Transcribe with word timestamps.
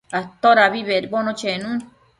Todabi 0.41 0.81
bedbono 0.89 1.31
chenun 1.39 1.77